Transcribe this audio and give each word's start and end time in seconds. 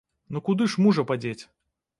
Ну 0.35 0.41
куды 0.47 0.67
ж 0.75 0.81
мужа 0.87 1.05
падзець? 1.13 1.39